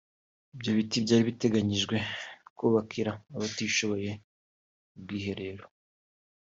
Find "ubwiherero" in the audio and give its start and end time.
4.95-5.65